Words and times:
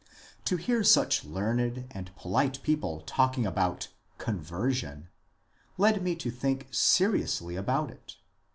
To 0.45 0.57
hear 0.57 0.83
such 0.83 1.23
learned 1.25 1.85
and 1.91 2.09
polite 2.15 2.63
people 2.63 3.01
talking 3.01 3.45
about 3.45 3.89
^^ 4.15 4.17
conversion" 4.17 5.09
led 5.77 6.01
me 6.01 6.15
to 6.15 6.31
think 6.31 6.69
seriously 6.71 7.55
about 7.55 7.91
it. 7.91 8.15